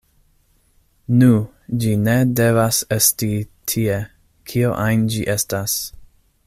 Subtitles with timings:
[1.19, 1.27] “Nu,
[1.83, 3.31] ĝi ne devas esti
[3.73, 4.01] tie,
[4.53, 5.81] kio ajn ĝi estas.